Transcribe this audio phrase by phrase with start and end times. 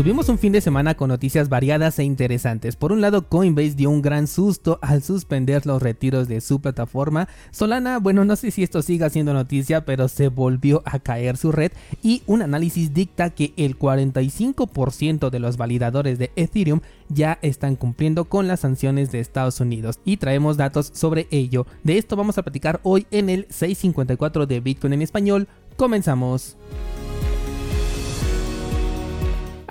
[0.00, 2.74] Tuvimos un fin de semana con noticias variadas e interesantes.
[2.74, 7.28] Por un lado, Coinbase dio un gran susto al suspender los retiros de su plataforma.
[7.50, 11.52] Solana, bueno, no sé si esto siga siendo noticia, pero se volvió a caer su
[11.52, 11.72] red
[12.02, 16.80] y un análisis dicta que el 45% de los validadores de Ethereum
[17.10, 21.66] ya están cumpliendo con las sanciones de Estados Unidos y traemos datos sobre ello.
[21.84, 25.46] De esto vamos a platicar hoy en el 654 de Bitcoin en español.
[25.76, 26.56] Comenzamos.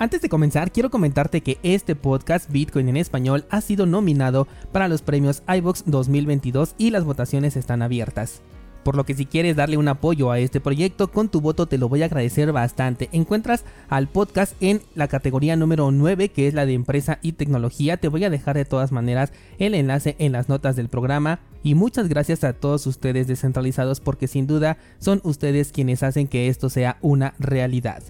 [0.00, 4.88] Antes de comenzar, quiero comentarte que este podcast Bitcoin en español ha sido nominado para
[4.88, 8.40] los premios iVox 2022 y las votaciones están abiertas.
[8.82, 11.76] Por lo que si quieres darle un apoyo a este proyecto, con tu voto te
[11.76, 13.10] lo voy a agradecer bastante.
[13.12, 17.98] Encuentras al podcast en la categoría número 9, que es la de empresa y tecnología.
[17.98, 21.40] Te voy a dejar de todas maneras el enlace en las notas del programa.
[21.62, 26.48] Y muchas gracias a todos ustedes descentralizados porque sin duda son ustedes quienes hacen que
[26.48, 28.02] esto sea una realidad.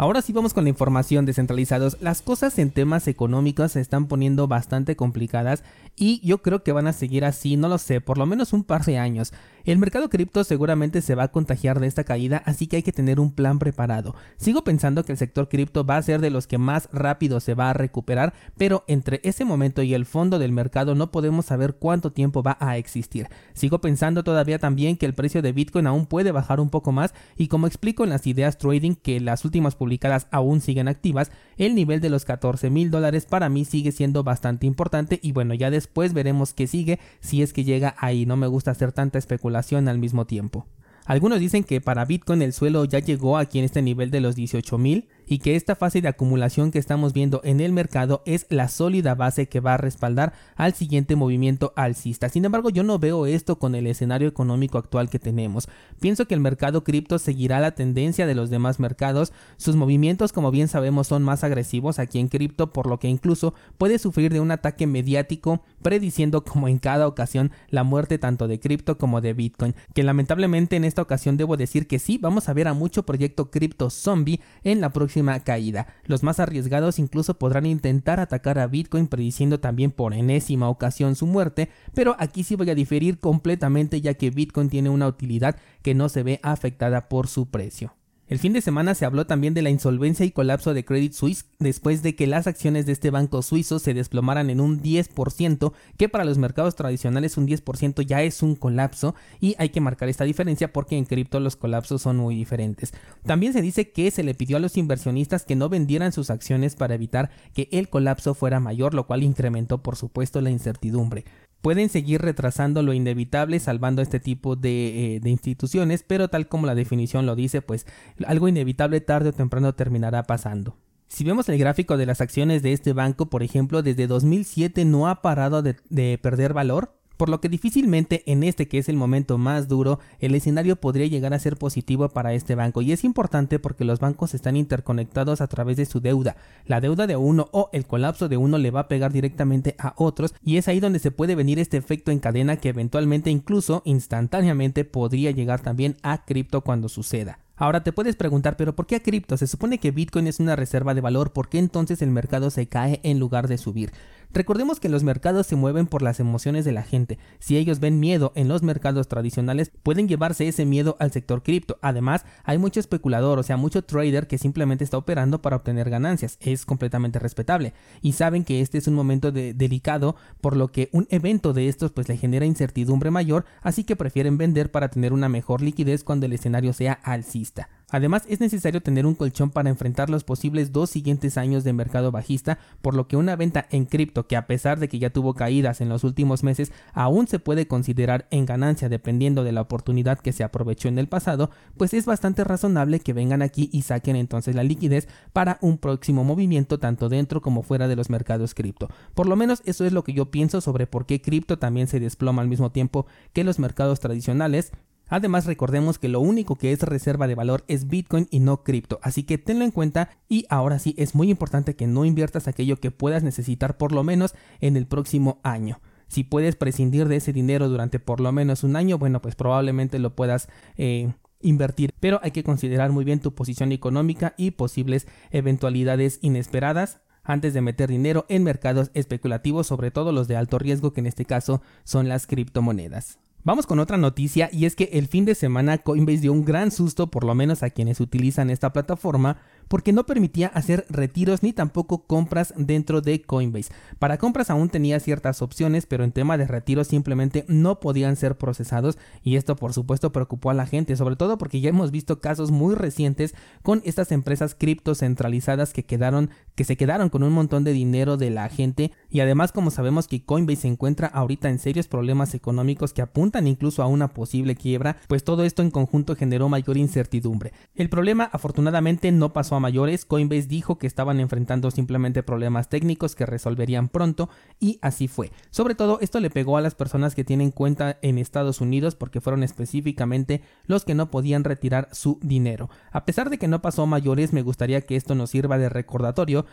[0.00, 1.96] Ahora sí vamos con la información descentralizados.
[2.00, 5.64] Las cosas en temas económicos se están poniendo bastante complicadas
[5.96, 8.62] y yo creo que van a seguir así, no lo sé, por lo menos un
[8.62, 9.32] par de años.
[9.64, 12.92] El mercado cripto seguramente se va a contagiar de esta caída, así que hay que
[12.92, 14.14] tener un plan preparado.
[14.36, 17.54] Sigo pensando que el sector cripto va a ser de los que más rápido se
[17.54, 21.74] va a recuperar, pero entre ese momento y el fondo del mercado no podemos saber
[21.74, 23.28] cuánto tiempo va a existir.
[23.52, 27.12] Sigo pensando todavía también que el precio de Bitcoin aún puede bajar un poco más
[27.36, 31.74] y como explico en las ideas trading que las últimas publicadas aún siguen activas, el
[31.74, 35.70] nivel de los 14 mil dólares para mí sigue siendo bastante importante y bueno, ya
[35.70, 38.26] después veremos qué sigue si es que llega ahí.
[38.26, 40.66] No me gusta hacer tanta especulación al mismo tiempo.
[41.06, 44.36] Algunos dicen que para Bitcoin el suelo ya llegó aquí en este nivel de los
[44.36, 48.68] 18.000 y que esta fase de acumulación que estamos viendo en el mercado es la
[48.68, 52.28] sólida base que va a respaldar al siguiente movimiento alcista.
[52.28, 55.68] Sin embargo, yo no veo esto con el escenario económico actual que tenemos.
[56.00, 59.32] Pienso que el mercado cripto seguirá la tendencia de los demás mercados.
[59.56, 63.54] Sus movimientos, como bien sabemos, son más agresivos aquí en cripto, por lo que incluso
[63.76, 68.60] puede sufrir de un ataque mediático prediciendo como en cada ocasión la muerte tanto de
[68.60, 69.74] cripto como de Bitcoin.
[69.94, 73.50] Que lamentablemente en esta ocasión debo decir que sí, vamos a ver a mucho proyecto
[73.50, 75.86] cripto zombie en la próxima caída.
[76.04, 81.26] Los más arriesgados incluso podrán intentar atacar a Bitcoin prediciendo también por enésima ocasión su
[81.26, 85.94] muerte, pero aquí sí voy a diferir completamente ya que Bitcoin tiene una utilidad que
[85.94, 87.94] no se ve afectada por su precio.
[88.28, 91.46] El fin de semana se habló también de la insolvencia y colapso de Credit Suisse
[91.58, 96.08] después de que las acciones de este banco suizo se desplomaran en un 10%, que
[96.10, 100.24] para los mercados tradicionales un 10% ya es un colapso y hay que marcar esta
[100.24, 102.92] diferencia porque en cripto los colapsos son muy diferentes.
[103.24, 106.76] También se dice que se le pidió a los inversionistas que no vendieran sus acciones
[106.76, 111.24] para evitar que el colapso fuera mayor, lo cual incrementó por supuesto la incertidumbre
[111.62, 116.66] pueden seguir retrasando lo inevitable salvando este tipo de, eh, de, instituciones, pero tal como
[116.66, 117.86] la definición lo dice, pues
[118.26, 120.76] algo inevitable tarde o temprano terminará pasando.
[121.08, 125.08] Si vemos el gráfico de las acciones de este banco, por ejemplo, desde 2007 no
[125.08, 129.36] ha parado de perder valor, por lo que difícilmente en este que es el momento
[129.36, 133.58] más duro, el escenario podría llegar a ser positivo para este banco y es importante
[133.58, 136.36] porque los bancos están interconectados a través de su deuda.
[136.64, 139.94] La deuda de uno o el colapso de uno le va a pegar directamente a
[139.96, 143.82] otros y es ahí donde se puede venir este efecto en cadena que eventualmente incluso
[143.84, 147.40] instantáneamente podría llegar también a cripto cuando suceda.
[147.56, 149.36] Ahora te puedes preguntar, pero ¿por qué a cripto?
[149.36, 152.68] Se supone que Bitcoin es una reserva de valor, ¿por qué entonces el mercado se
[152.68, 153.90] cae en lugar de subir?
[154.32, 157.18] Recordemos que los mercados se mueven por las emociones de la gente.
[157.38, 161.78] Si ellos ven miedo en los mercados tradicionales, pueden llevarse ese miedo al sector cripto.
[161.80, 166.36] Además, hay mucho especulador, o sea, mucho trader que simplemente está operando para obtener ganancias.
[166.40, 167.72] Es completamente respetable.
[168.02, 171.92] Y saben que este es un momento delicado, por lo que un evento de estos
[171.92, 176.26] pues le genera incertidumbre mayor, así que prefieren vender para tener una mejor liquidez cuando
[176.26, 177.68] el escenario sea alcista.
[177.90, 182.12] Además, es necesario tener un colchón para enfrentar los posibles dos siguientes años de mercado
[182.12, 185.34] bajista, por lo que una venta en cripto que a pesar de que ya tuvo
[185.34, 190.18] caídas en los últimos meses, aún se puede considerar en ganancia dependiendo de la oportunidad
[190.18, 194.16] que se aprovechó en el pasado, pues es bastante razonable que vengan aquí y saquen
[194.16, 198.88] entonces la liquidez para un próximo movimiento tanto dentro como fuera de los mercados cripto.
[199.14, 202.00] Por lo menos eso es lo que yo pienso sobre por qué cripto también se
[202.00, 204.72] desploma al mismo tiempo que los mercados tradicionales,
[205.08, 209.00] Además recordemos que lo único que es reserva de valor es Bitcoin y no cripto,
[209.02, 212.78] así que tenlo en cuenta y ahora sí es muy importante que no inviertas aquello
[212.78, 215.80] que puedas necesitar por lo menos en el próximo año.
[216.08, 219.98] Si puedes prescindir de ese dinero durante por lo menos un año, bueno pues probablemente
[219.98, 225.06] lo puedas eh, invertir, pero hay que considerar muy bien tu posición económica y posibles
[225.30, 230.92] eventualidades inesperadas antes de meter dinero en mercados especulativos, sobre todo los de alto riesgo
[230.92, 233.18] que en este caso son las criptomonedas.
[233.44, 236.70] Vamos con otra noticia y es que el fin de semana Coinbase dio un gran
[236.70, 239.38] susto por lo menos a quienes utilizan esta plataforma
[239.68, 243.72] porque no permitía hacer retiros ni tampoco compras dentro de Coinbase.
[243.98, 248.36] Para compras aún tenía ciertas opciones, pero en tema de retiros simplemente no podían ser
[248.36, 252.20] procesados y esto por supuesto preocupó a la gente, sobre todo porque ya hemos visto
[252.20, 257.32] casos muy recientes con estas empresas cripto centralizadas que quedaron que se quedaron con un
[257.32, 261.48] montón de dinero de la gente y además como sabemos que Coinbase se encuentra ahorita
[261.48, 265.70] en serios problemas económicos que apuntan incluso a una posible quiebra, pues todo esto en
[265.70, 267.52] conjunto generó mayor incertidumbre.
[267.74, 273.26] El problema afortunadamente no pasó mayores, Coinbase dijo que estaban enfrentando simplemente problemas técnicos que
[273.26, 274.28] resolverían pronto
[274.60, 275.32] y así fue.
[275.50, 279.20] Sobre todo esto le pegó a las personas que tienen cuenta en Estados Unidos porque
[279.20, 282.70] fueron específicamente los que no podían retirar su dinero.
[282.90, 286.46] A pesar de que no pasó mayores, me gustaría que esto nos sirva de recordatorio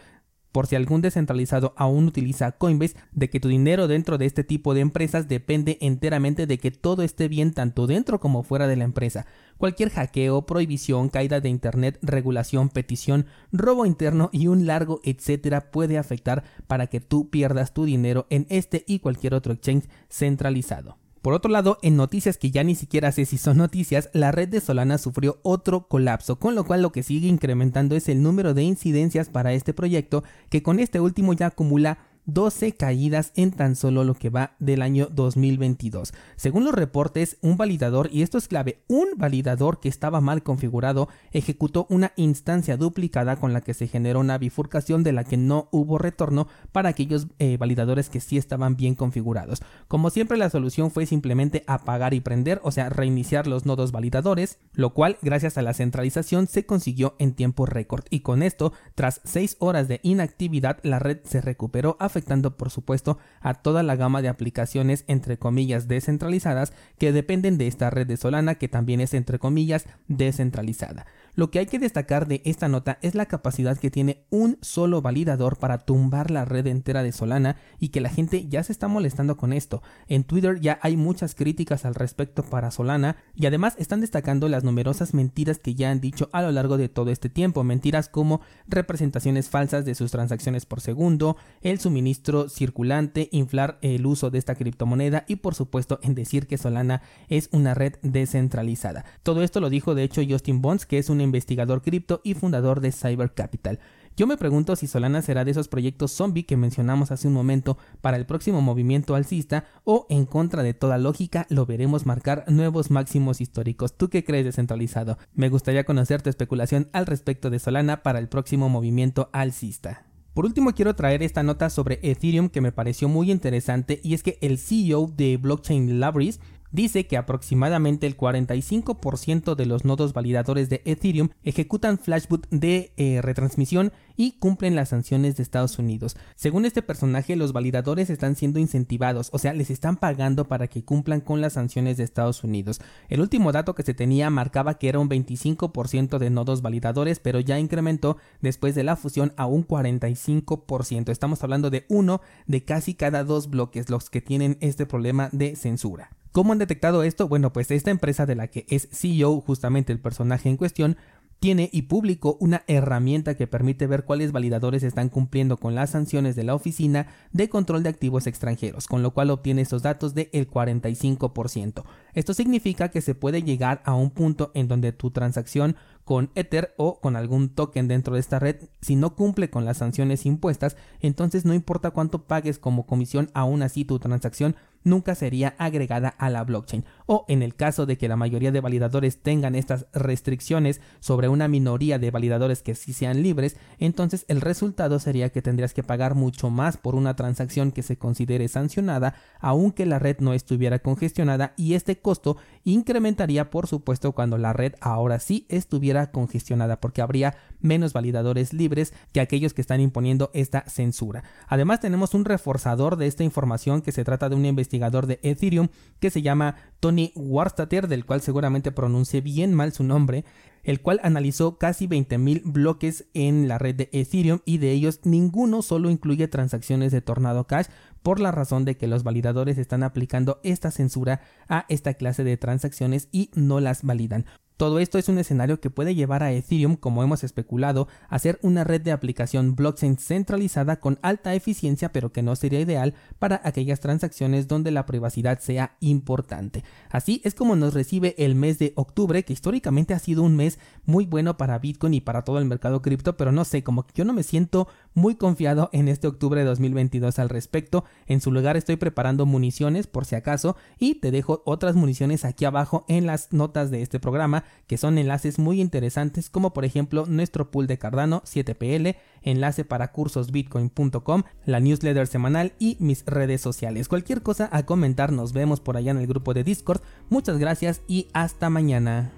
[0.56, 4.74] por si algún descentralizado aún utiliza Coinbase, de que tu dinero dentro de este tipo
[4.74, 8.86] de empresas depende enteramente de que todo esté bien tanto dentro como fuera de la
[8.86, 9.25] empresa.
[9.57, 15.98] Cualquier hackeo, prohibición, caída de internet, regulación, petición, robo interno y un largo etcétera puede
[15.98, 20.96] afectar para que tú pierdas tu dinero en este y cualquier otro exchange centralizado.
[21.25, 24.48] Por otro lado, en noticias que ya ni siquiera sé si son noticias, la red
[24.48, 28.54] de Solana sufrió otro colapso, con lo cual lo que sigue incrementando es el número
[28.54, 33.75] de incidencias para este proyecto, que con este último ya acumula 12 caídas en tan
[33.75, 36.13] solo lo que va del año 2022.
[36.36, 41.07] Según los reportes, un validador, y esto es clave, un validador que estaba mal configurado
[41.31, 45.69] ejecutó una instancia duplicada con la que se generó una bifurcación de la que no
[45.72, 49.62] hubo retorno para aquellos eh, validadores que sí estaban bien configurados.
[49.88, 54.60] Como siempre la solución fue simplemente apagar y prender, o sea, reiniciar los nodos validadores,
[54.74, 59.21] lo cual gracias a la centralización se consiguió en tiempo récord y con esto, tras
[59.24, 63.98] 6 horas de inactividad, la red se recuperó a afectando por supuesto a toda la
[63.98, 69.02] gama de aplicaciones entre comillas descentralizadas que dependen de esta red de Solana que también
[69.02, 71.06] es entre comillas descentralizada.
[71.36, 75.02] Lo que hay que destacar de esta nota es la capacidad que tiene un solo
[75.02, 78.88] validador para tumbar la red entera de Solana y que la gente ya se está
[78.88, 79.84] molestando con esto.
[80.08, 84.64] En Twitter ya hay muchas críticas al respecto para Solana y además están destacando las
[84.64, 87.66] numerosas mentiras que ya han dicho a lo largo de todo este tiempo.
[87.66, 94.30] Mentiras como representaciones falsas de sus transacciones por segundo, el suministro circulante, inflar el uso
[94.30, 99.04] de esta criptomoneda y por supuesto en decir que Solana es una red descentralizada.
[99.22, 102.80] Todo esto lo dijo de hecho Justin Bonds, que es un investigador cripto y fundador
[102.80, 103.80] de Cyber Capital.
[104.18, 107.77] Yo me pregunto si Solana será de esos proyectos zombie que mencionamos hace un momento
[108.00, 112.92] para el próximo movimiento alcista o en contra de toda lógica lo veremos marcar nuevos
[112.92, 113.98] máximos históricos.
[113.98, 115.18] ¿Tú qué crees descentralizado?
[115.33, 120.06] Me gustaría conocer tu especulación al respecto de Solana para el próximo movimiento alcista.
[120.36, 124.21] Por último quiero traer esta nota sobre Ethereum que me pareció muy interesante y es
[124.21, 126.42] que el CEO de Blockchain Labris
[126.75, 133.22] dice que aproximadamente el 45% de los nodos validadores de Ethereum ejecutan flashboot de eh,
[133.22, 136.18] retransmisión y cumplen las sanciones de Estados Unidos.
[136.36, 140.83] Según este personaje, los validadores están siendo incentivados, o sea, les están pagando para que
[140.83, 142.81] cumplan con las sanciones de Estados Unidos.
[143.07, 147.39] El último dato que se tenía marcaba que era un 25% de nodos validadores, pero
[147.39, 151.10] ya incrementó después de la fusión a un 45%.
[151.10, 155.56] Estamos hablando de uno de casi cada dos bloques los que tienen este problema de
[155.56, 156.15] censura.
[156.36, 157.30] ¿Cómo han detectado esto?
[157.30, 160.98] Bueno, pues esta empresa de la que es CEO justamente el personaje en cuestión
[161.40, 166.36] tiene y publicó una herramienta que permite ver cuáles validadores están cumpliendo con las sanciones
[166.36, 170.30] de la Oficina de Control de Activos Extranjeros, con lo cual obtiene esos datos del
[170.30, 171.86] 45%.
[172.14, 176.74] Esto significa que se puede llegar a un punto en donde tu transacción con Ether
[176.78, 180.78] o con algún token dentro de esta red, si no cumple con las sanciones impuestas,
[181.02, 186.30] entonces no importa cuánto pagues como comisión, aún así tu transacción nunca sería agregada a
[186.30, 186.85] la blockchain.
[187.07, 191.47] O en el caso de que la mayoría de validadores tengan estas restricciones sobre una
[191.47, 196.16] minoría de validadores que sí sean libres, entonces el resultado sería que tendrías que pagar
[196.16, 201.54] mucho más por una transacción que se considere sancionada, aunque la red no estuviera congestionada
[201.57, 207.38] y este costo incrementaría por supuesto cuando la red ahora sí estuviera congestionada porque habría
[207.62, 211.24] menos validadores libres que aquellos que están imponiendo esta censura.
[211.48, 215.69] Además tenemos un reforzador de esta información que se trata de una investigación de Ethereum
[216.00, 220.26] que se llama Tony Warstater, del cual seguramente pronuncie bien mal su nombre,
[220.66, 225.62] el cual analizó casi 20.000 bloques en la red de Ethereum y de ellos ninguno
[225.62, 227.68] solo incluye transacciones de Tornado Cash
[228.04, 232.38] por la razón de que los validadores están aplicando esta censura a esta clase de
[232.38, 234.26] transacciones y no las validan.
[234.57, 238.40] Todo esto es un escenario que puede llevar a Ethereum, como hemos especulado, a ser
[238.42, 243.42] una red de aplicación blockchain centralizada con alta eficiencia, pero que no sería ideal para
[243.44, 246.64] aquellas transacciones donde la privacidad sea importante.
[246.90, 250.57] Así es como nos recibe el mes de octubre, que históricamente ha sido un mes
[250.85, 253.94] muy bueno para Bitcoin y para todo el mercado cripto, pero no sé, como que
[253.94, 257.85] yo no me siento muy confiado en este octubre de 2022 al respecto.
[258.07, 262.45] En su lugar estoy preparando municiones por si acaso y te dejo otras municiones aquí
[262.45, 267.06] abajo en las notas de este programa que son enlaces muy interesantes como por ejemplo
[267.06, 273.87] nuestro pool de Cardano 7PL, enlace para cursosbitcoin.com, la newsletter semanal y mis redes sociales.
[273.87, 276.81] Cualquier cosa a comentar, nos vemos por allá en el grupo de Discord.
[277.09, 279.14] Muchas gracias y hasta mañana.